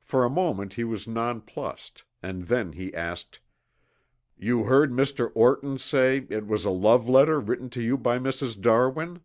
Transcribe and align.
For 0.00 0.24
a 0.24 0.28
moment 0.28 0.74
he 0.74 0.82
was 0.82 1.06
nonplussed, 1.06 2.02
and 2.20 2.48
then 2.48 2.72
he 2.72 2.92
asked: 2.92 3.38
"You 4.36 4.64
heard 4.64 4.90
Mr. 4.90 5.30
Orton 5.36 5.78
say 5.78 6.26
it 6.30 6.48
was 6.48 6.64
a 6.64 6.70
love 6.70 7.08
letter 7.08 7.38
written 7.38 7.70
to 7.70 7.80
you 7.80 7.96
by 7.96 8.18
Mrs. 8.18 8.60
Darwin?" 8.60 9.20